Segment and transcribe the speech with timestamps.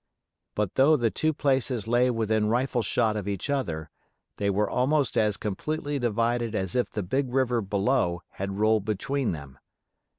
[0.55, 3.91] But though the two places lay within rifle shot of each other,
[4.37, 9.31] they were almost as completely divided as if the big river below had rolled between
[9.31, 9.59] them.